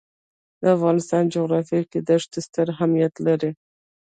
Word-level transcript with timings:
د 0.61 0.63
افغانستان 0.75 1.23
جغرافیه 1.35 1.81
کې 1.91 1.99
ښتې 2.23 2.39
ستر 2.47 2.67
اهمیت 2.75 3.13
لري. 3.25 3.51